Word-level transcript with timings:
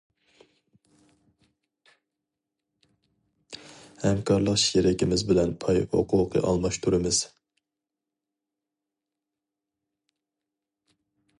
ھەمكارلىق 4.05 4.57
شېرىكىمىز 4.61 5.25
بىلەن 5.33 5.53
پاي 5.65 5.83
ھوقۇقى 5.91 6.43
ئالماشتۇرىمىز. 6.53 7.21